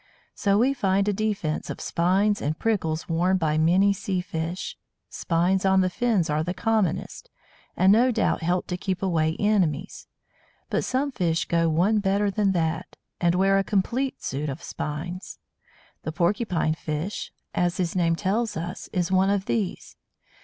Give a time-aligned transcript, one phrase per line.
[0.33, 4.75] So we find a defence of spines and prickles worn by many sea fish.
[5.11, 7.29] Spines on the fins are the commonest,
[7.77, 10.07] and no doubt help to keep away enemies;
[10.71, 15.37] but some fish go one better than that, and wear a complete suit of spines.
[16.01, 19.97] The Porcupine fish, as his name tells us, is one of these.